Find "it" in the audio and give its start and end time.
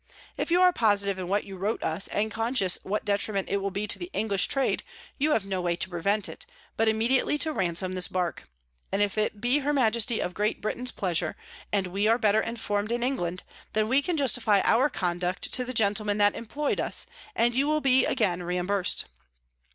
3.51-3.57, 6.27-6.47, 9.15-9.39